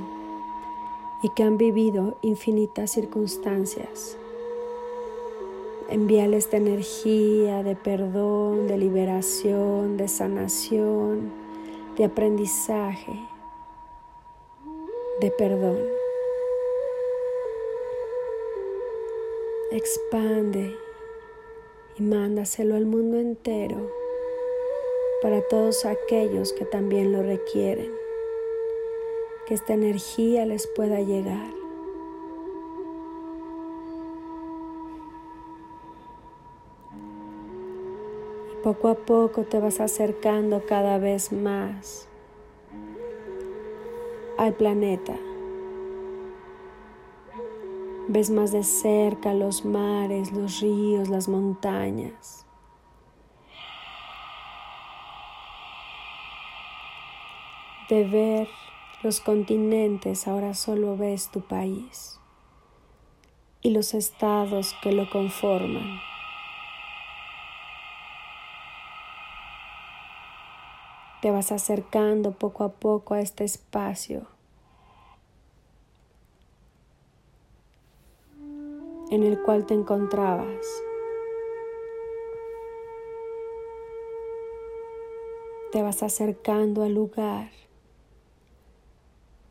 y 1.21 1.29
que 1.33 1.43
han 1.43 1.57
vivido 1.57 2.17
infinitas 2.21 2.91
circunstancias. 2.91 4.17
Envíale 5.91 6.37
esta 6.37 6.57
energía 6.57 7.63
de 7.63 7.75
perdón, 7.75 8.67
de 8.67 8.77
liberación, 8.77 9.97
de 9.97 10.07
sanación, 10.07 11.31
de 11.97 12.05
aprendizaje, 12.05 13.11
de 15.19 15.31
perdón. 15.31 15.79
Expande 19.71 20.75
y 21.97 22.03
mándaselo 22.03 22.75
al 22.75 22.85
mundo 22.85 23.17
entero 23.17 23.89
para 25.23 25.41
todos 25.41 25.85
aquellos 25.85 26.53
que 26.53 26.65
también 26.65 27.11
lo 27.11 27.23
requieren. 27.23 27.91
Que 29.47 29.55
esta 29.55 29.73
energía 29.73 30.45
les 30.45 30.67
pueda 30.67 31.01
llegar. 31.01 31.58
Poco 38.63 38.89
a 38.89 38.95
poco 38.95 39.43
te 39.43 39.59
vas 39.59 39.79
acercando 39.79 40.65
cada 40.65 40.97
vez 40.97 41.31
más 41.31 42.09
al 44.37 44.53
planeta. 44.53 45.15
Ves 48.07 48.29
más 48.29 48.51
de 48.51 48.63
cerca 48.63 49.33
los 49.33 49.63
mares, 49.65 50.31
los 50.31 50.59
ríos, 50.59 51.09
las 51.09 51.29
montañas. 51.29 52.45
De 57.89 58.03
ver 58.03 58.47
los 59.03 59.21
continentes 59.21 60.27
ahora 60.27 60.53
solo 60.53 60.97
ves 60.97 61.29
tu 61.29 61.41
país 61.41 62.19
y 63.61 63.71
los 63.71 63.93
estados 63.93 64.75
que 64.81 64.91
lo 64.91 65.09
conforman. 65.09 66.08
Te 71.21 71.31
vas 71.31 71.51
acercando 71.51 72.31
poco 72.31 72.63
a 72.63 72.69
poco 72.69 73.13
a 73.13 73.19
este 73.19 73.43
espacio 73.43 74.25
en 79.09 79.23
el 79.23 79.41
cual 79.41 79.65
te 79.65 79.73
encontrabas. 79.73 80.65
Te 85.71 85.83
vas 85.83 86.01
acercando 86.03 86.83
al 86.83 86.93
lugar 86.93 87.49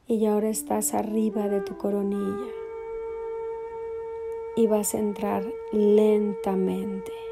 y 0.06 0.24
ahora 0.26 0.48
estás 0.48 0.94
arriba 0.94 1.48
de 1.48 1.60
tu 1.60 1.76
coronilla 1.76 2.52
y 4.56 4.66
vas 4.66 4.94
a 4.94 4.98
entrar 4.98 5.44
lentamente. 5.72 7.27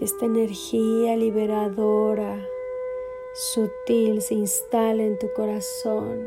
Y 0.00 0.04
esta 0.04 0.24
energía 0.24 1.14
liberadora, 1.16 2.42
sutil, 3.34 4.22
se 4.22 4.34
instala 4.34 5.02
en 5.02 5.18
tu 5.18 5.30
corazón 5.34 6.26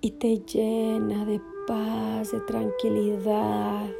y 0.00 0.12
te 0.12 0.38
llena 0.38 1.24
de 1.24 1.40
paz, 1.66 2.30
de 2.30 2.40
tranquilidad. 2.40 3.90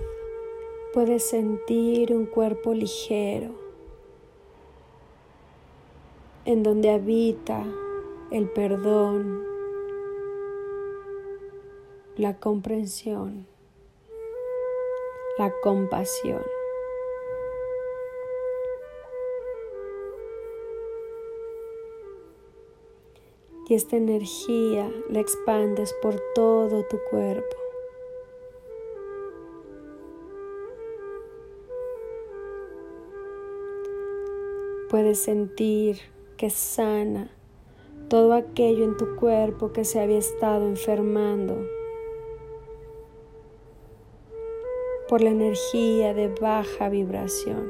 Puedes 0.95 1.25
sentir 1.25 2.15
un 2.15 2.27
cuerpo 2.27 2.73
ligero 2.73 3.51
en 6.45 6.63
donde 6.63 6.91
habita 6.91 7.65
el 8.31 8.49
perdón, 8.49 9.45
la 12.17 12.39
comprensión, 12.39 13.47
la 15.38 15.53
compasión. 15.62 16.42
y 23.68 23.75
esta 23.75 23.97
energía 23.97 24.92
la 25.09 25.21
expandes 25.21 25.95
por 26.03 26.21
todo 26.35 26.85
tu 26.85 26.99
cuerpo. 27.11 27.57
Puedes 34.90 35.21
sentir 35.21 36.01
que 36.37 36.51
sana 36.51 37.31
todo 38.09 38.35
aquello 38.35 38.85
en 38.85 38.99
tu 38.99 39.16
cuerpo 39.16 39.73
que 39.73 39.87
se 39.87 40.01
había 40.01 40.18
estado 40.18 40.66
enfermando 40.68 41.66
por 45.12 45.20
la 45.20 45.29
energía 45.29 46.14
de 46.14 46.29
baja 46.29 46.88
vibración. 46.88 47.68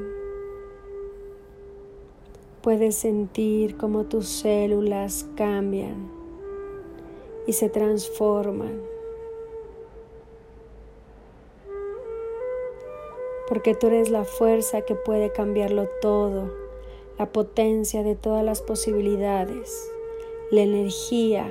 Puedes 2.63 2.95
sentir 2.95 3.77
cómo 3.77 4.05
tus 4.05 4.29
células 4.29 5.27
cambian 5.35 6.09
y 7.49 7.55
se 7.55 7.69
transforman. 7.69 8.81
Porque 13.49 13.75
tú 13.75 13.89
eres 13.89 14.09
la 14.09 14.23
fuerza 14.23 14.83
que 14.83 14.95
puede 14.95 15.33
cambiarlo 15.33 15.89
todo, 16.01 16.49
la 17.19 17.33
potencia 17.33 18.05
de 18.05 18.15
todas 18.15 18.45
las 18.45 18.63
posibilidades, 18.63 19.91
la 20.53 20.61
energía 20.61 21.51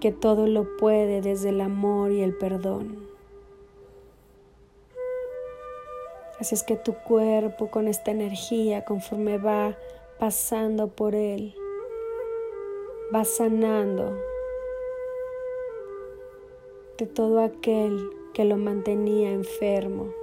que 0.00 0.12
todo 0.12 0.46
lo 0.46 0.78
puede 0.78 1.20
desde 1.20 1.50
el 1.50 1.60
amor 1.60 2.10
y 2.10 2.22
el 2.22 2.34
perdón. 2.34 3.09
Así 6.40 6.54
es 6.54 6.62
que 6.62 6.76
tu 6.76 6.94
cuerpo 6.94 7.70
con 7.70 7.86
esta 7.86 8.10
energía, 8.10 8.86
conforme 8.86 9.36
va 9.36 9.76
pasando 10.18 10.88
por 10.88 11.14
él, 11.14 11.54
va 13.14 13.26
sanando 13.26 14.16
de 16.96 17.06
todo 17.06 17.40
aquel 17.40 18.10
que 18.32 18.46
lo 18.46 18.56
mantenía 18.56 19.32
enfermo, 19.32 20.14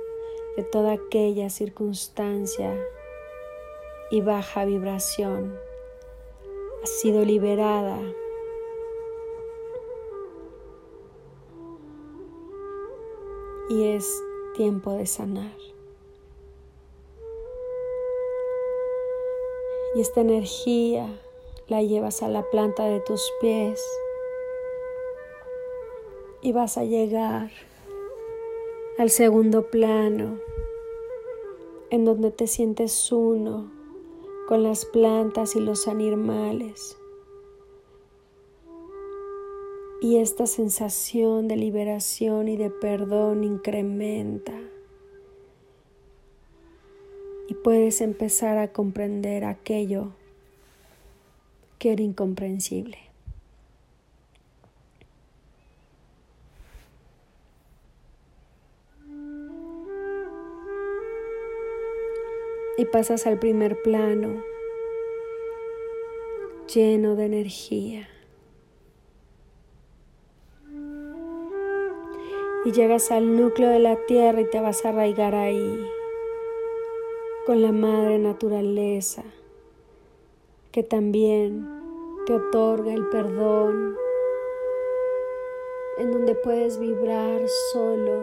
de 0.55 0.63
toda 0.63 0.93
aquella 0.93 1.51
circunstancia 1.51 2.75
y 4.09 4.21
baja 4.21 4.65
vibración. 4.65 5.55
Ha 6.81 6.87
sido 6.87 7.25
liberada. 7.25 7.99
Y 13.69 13.83
es 13.83 14.23
tiempo 14.55 14.93
de 14.93 15.05
sanar. 15.05 15.66
Y 19.97 20.01
esta 20.01 20.21
energía 20.21 21.07
la 21.67 21.81
llevas 21.81 22.21
a 22.21 22.27
la 22.27 22.47
planta 22.51 22.85
de 22.85 22.99
tus 22.99 23.33
pies 23.41 23.83
y 26.39 26.51
vas 26.51 26.77
a 26.77 26.83
llegar 26.83 27.49
al 28.99 29.09
segundo 29.09 29.71
plano 29.71 30.37
en 31.89 32.05
donde 32.05 32.29
te 32.29 32.45
sientes 32.45 33.11
uno 33.11 33.71
con 34.47 34.61
las 34.61 34.85
plantas 34.85 35.55
y 35.55 35.61
los 35.61 35.87
animales. 35.87 36.95
Y 39.99 40.17
esta 40.17 40.45
sensación 40.45 41.47
de 41.47 41.55
liberación 41.55 42.49
y 42.49 42.55
de 42.55 42.69
perdón 42.69 43.43
incrementa 43.43 44.53
y 47.47 47.53
puedes 47.53 48.01
empezar 48.01 48.57
a 48.57 48.73
comprender 48.73 49.45
aquello 49.45 50.11
que 51.79 51.93
era 51.93 52.01
incomprensible. 52.01 52.97
Y 62.77 62.85
pasas 62.85 63.25
al 63.25 63.39
primer 63.39 63.81
plano 63.81 64.43
lleno 66.71 67.15
de 67.15 67.25
energía. 67.25 68.09
Y 72.65 72.71
llegas 72.71 73.11
al 73.11 73.37
núcleo 73.37 73.69
de 73.69 73.79
la 73.79 73.95
tierra 74.05 74.41
y 74.41 74.49
te 74.49 74.59
vas 74.59 74.83
a 74.85 74.89
arraigar 74.89 75.33
ahí 75.33 75.96
con 77.47 77.61
la 77.61 77.71
madre 77.71 78.19
naturaleza, 78.19 79.23
que 80.73 80.83
también 80.83 81.65
te 82.25 82.33
otorga 82.33 82.93
el 82.93 83.07
perdón, 83.07 83.95
en 85.97 86.11
donde 86.11 86.35
puedes 86.35 86.77
vibrar 86.77 87.39
solo 87.71 88.21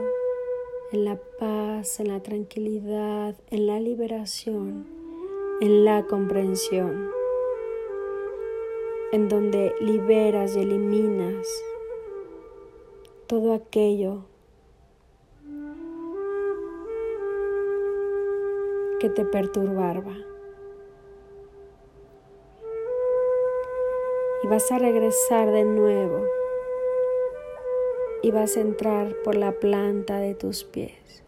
en 0.92 1.06
la 1.06 1.18
paz, 1.38 2.00
en 2.00 2.08
la 2.08 2.22
tranquilidad, 2.22 3.34
en 3.50 3.66
la 3.66 3.80
liberación, 3.80 4.86
en 5.62 5.86
la 5.86 6.06
comprensión, 6.06 7.08
en 9.10 9.30
donde 9.30 9.74
liberas 9.80 10.54
y 10.54 10.60
eliminas 10.60 11.48
todo 13.26 13.54
aquello 13.54 14.26
que 19.04 19.10
te 19.10 19.26
perturbaba. 19.26 20.16
Y 24.42 24.46
vas 24.46 24.72
a 24.72 24.78
regresar 24.78 25.50
de 25.50 25.64
nuevo 25.64 26.24
y 28.22 28.30
vas 28.30 28.56
a 28.56 28.60
entrar 28.60 29.14
por 29.22 29.34
la 29.34 29.52
planta 29.52 30.16
de 30.16 30.34
tus 30.34 30.64
pies. 30.64 31.22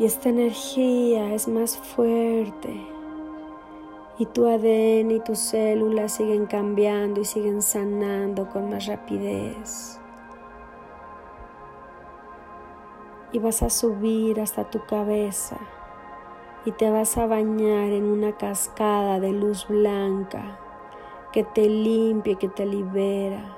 Y 0.00 0.06
esta 0.06 0.30
energía 0.30 1.34
es 1.34 1.46
más 1.46 1.76
fuerte. 1.76 2.84
Y 4.18 4.26
tu 4.26 4.44
ADN 4.44 5.12
y 5.12 5.20
tus 5.20 5.38
células 5.38 6.16
siguen 6.16 6.46
cambiando 6.46 7.20
y 7.20 7.24
siguen 7.24 7.62
sanando 7.62 8.48
con 8.48 8.70
más 8.70 8.86
rapidez. 8.86 10.00
Y 13.32 13.38
vas 13.38 13.62
a 13.62 13.70
subir 13.70 14.40
hasta 14.40 14.70
tu 14.70 14.84
cabeza 14.86 15.58
y 16.64 16.72
te 16.72 16.90
vas 16.90 17.16
a 17.16 17.26
bañar 17.26 17.92
en 17.92 18.04
una 18.04 18.36
cascada 18.36 19.20
de 19.20 19.32
luz 19.32 19.66
blanca 19.68 20.58
que 21.32 21.44
te 21.44 21.68
limpia, 21.68 22.36
que 22.36 22.48
te 22.48 22.66
libera, 22.66 23.56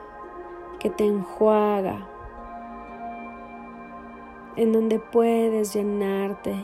que 0.78 0.90
te 0.90 1.06
enjuaga, 1.06 2.08
en 4.56 4.72
donde 4.72 4.98
puedes 4.98 5.72
llenarte 5.72 6.54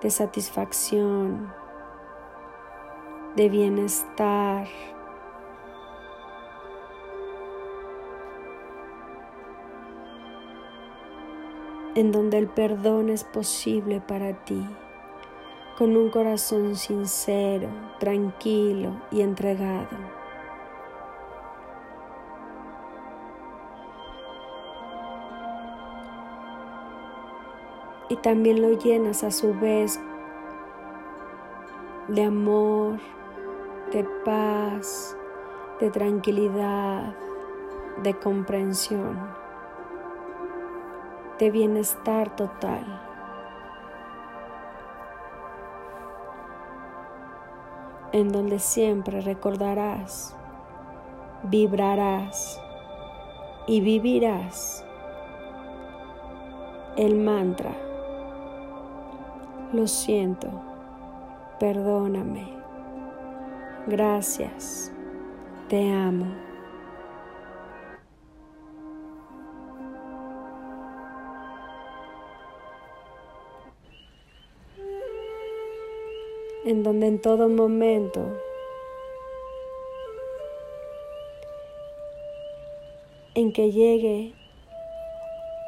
de 0.00 0.10
satisfacción, 0.10 1.52
de 3.36 3.48
bienestar. 3.48 4.66
En 11.94 12.12
donde 12.12 12.38
el 12.38 12.48
perdón 12.48 13.10
es 13.10 13.24
posible 13.24 14.00
para 14.00 14.32
ti 14.44 14.64
con 15.76 15.96
un 15.96 16.10
corazón 16.10 16.76
sincero, 16.76 17.68
tranquilo 17.98 18.92
y 19.10 19.22
entregado. 19.22 19.88
Y 28.08 28.16
también 28.16 28.60
lo 28.60 28.78
llenas 28.78 29.24
a 29.24 29.30
su 29.30 29.54
vez 29.54 29.98
de 32.08 32.24
amor, 32.24 32.98
de 33.90 34.06
paz, 34.24 35.16
de 35.80 35.90
tranquilidad, 35.90 37.14
de 38.02 38.14
comprensión, 38.18 39.18
de 41.42 41.50
bienestar 41.50 42.36
total. 42.36 42.84
en 48.12 48.30
donde 48.30 48.60
siempre 48.60 49.22
recordarás, 49.22 50.36
vibrarás 51.44 52.60
y 53.66 53.80
vivirás 53.80 54.84
el 56.96 57.16
mantra. 57.16 57.74
Lo 59.72 59.88
siento, 59.88 60.48
perdóname, 61.58 62.52
gracias, 63.88 64.92
te 65.68 65.90
amo. 65.90 66.51
En 76.64 76.82
donde 76.82 77.08
en 77.08 77.20
todo 77.20 77.48
momento 77.48 78.26
en 83.34 83.52
que 83.52 83.70
llegue 83.70 84.34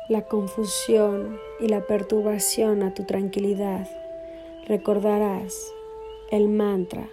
la 0.09 0.23
confusión 0.23 1.41
y 1.61 1.69
la 1.69 1.87
perturbación 1.87 2.83
a 2.83 2.93
tu 2.93 3.05
tranquilidad, 3.05 3.89
recordarás 4.67 5.73
el 6.31 6.49
mantra 6.49 7.09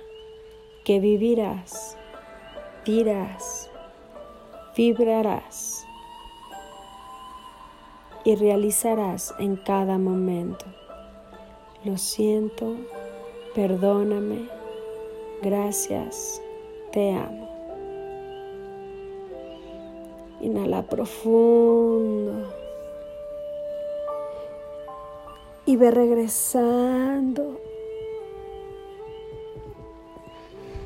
que 0.84 1.00
vivirás, 1.00 1.98
dirás, 2.86 3.70
vibrarás 4.76 5.86
y 8.26 8.36
realizarás 8.36 9.34
en 9.40 9.56
cada 9.56 9.98
momento. 9.98 10.66
Lo 11.84 11.98
siento, 11.98 12.76
perdóname, 13.54 14.48
gracias, 15.42 16.42
te 16.92 17.14
amo. 17.14 17.50
Inhala 20.40 20.82
profundo 20.84 22.52
y 25.66 25.76
ve 25.76 25.92
regresando. 25.92 27.60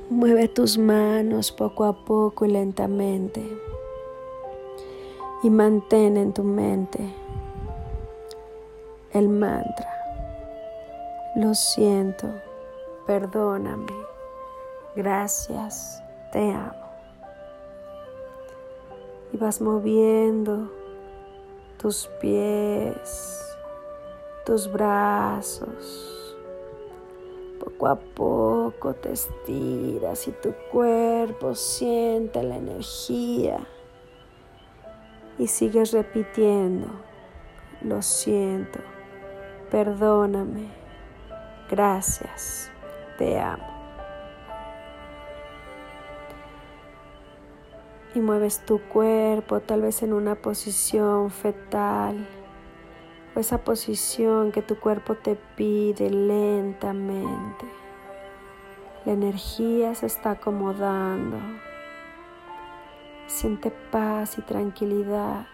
Mueve 0.10 0.48
tus 0.48 0.78
manos 0.78 1.52
poco 1.52 1.84
a 1.86 2.06
poco 2.06 2.46
y 2.46 2.52
lentamente 2.52 3.42
y 5.44 5.50
mantén 5.50 6.18
en 6.18 6.34
tu 6.34 6.44
mente 6.44 7.00
el 9.14 9.30
mantra. 9.30 9.90
Lo 11.36 11.54
siento 11.54 12.28
perdóname, 13.06 13.94
gracias, 14.96 16.02
te 16.32 16.52
amo. 16.52 16.86
Y 19.32 19.38
vas 19.38 19.62
moviendo 19.62 20.72
tus 21.78 22.08
pies, 22.20 23.58
tus 24.46 24.72
brazos. 24.72 26.36
Poco 27.60 27.88
a 27.88 27.96
poco 27.96 28.94
te 28.94 29.12
estiras 29.12 30.28
y 30.28 30.32
tu 30.32 30.54
cuerpo 30.72 31.56
siente 31.56 32.42
la 32.44 32.58
energía. 32.58 33.60
Y 35.38 35.48
sigues 35.48 35.92
repitiendo, 35.92 36.88
lo 37.82 38.02
siento, 38.02 38.80
perdóname, 39.70 40.70
gracias 41.70 42.72
te 43.18 43.40
amo. 43.40 43.64
Y 48.14 48.20
mueves 48.20 48.66
tu 48.66 48.80
cuerpo 48.80 49.60
tal 49.60 49.82
vez 49.82 50.02
en 50.04 50.14
una 50.14 50.36
posición 50.36 51.32
fetal 51.32 52.28
o 53.36 53.40
esa 53.40 53.58
posición 53.60 54.52
que 54.52 54.62
tu 54.62 54.80
cuerpo 54.80 55.16
te 55.16 55.36
pide 55.36 56.10
lentamente. 56.10 57.66
La 59.06 59.12
energía 59.12 59.94
se 59.94 60.06
está 60.06 60.32
acomodando. 60.32 61.38
Siente 63.28 63.72
paz 63.92 64.38
y 64.38 64.42
tranquilidad. 64.42 65.48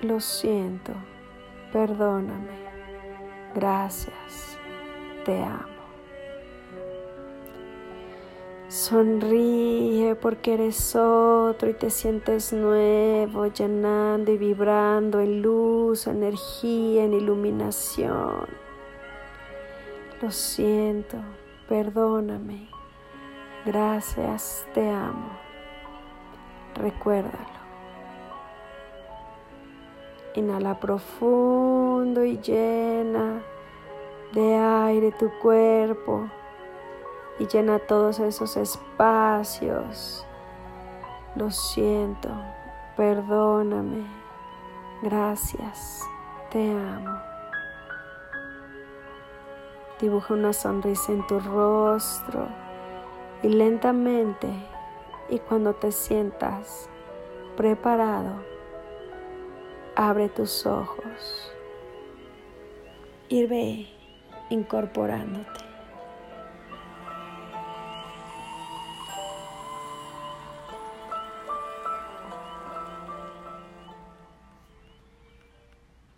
Lo 0.00 0.20
siento, 0.20 0.92
perdóname. 1.72 2.77
Gracias, 3.54 4.58
te 5.24 5.42
amo. 5.42 5.78
Sonríe 8.68 10.14
porque 10.14 10.54
eres 10.54 10.94
otro 10.94 11.70
y 11.70 11.74
te 11.74 11.88
sientes 11.88 12.52
nuevo, 12.52 13.46
llenando 13.46 14.30
y 14.30 14.36
vibrando 14.36 15.20
en 15.20 15.40
luz, 15.40 16.06
energía, 16.06 17.04
en 17.04 17.14
iluminación. 17.14 18.46
Lo 20.20 20.30
siento, 20.30 21.16
perdóname. 21.66 22.68
Gracias, 23.64 24.66
te 24.74 24.90
amo. 24.90 25.30
Recuérdalo. 26.74 27.57
Inhala 30.38 30.78
profundo 30.78 32.24
y 32.24 32.38
llena 32.38 33.42
de 34.32 34.54
aire 34.54 35.10
tu 35.10 35.32
cuerpo 35.42 36.30
y 37.40 37.46
llena 37.48 37.80
todos 37.80 38.20
esos 38.20 38.56
espacios. 38.56 40.24
Lo 41.34 41.50
siento, 41.50 42.28
perdóname, 42.96 44.06
gracias, 45.02 46.04
te 46.52 46.70
amo. 46.70 47.18
Dibuja 50.00 50.34
una 50.34 50.52
sonrisa 50.52 51.10
en 51.10 51.26
tu 51.26 51.40
rostro 51.40 52.46
y 53.42 53.48
lentamente 53.48 54.48
y 55.28 55.40
cuando 55.40 55.74
te 55.74 55.90
sientas 55.90 56.88
preparado, 57.56 58.57
abre 59.98 60.28
tus 60.28 60.64
ojos 60.64 61.52
y 63.28 63.46
ve 63.46 63.88
incorporándote. 64.48 65.67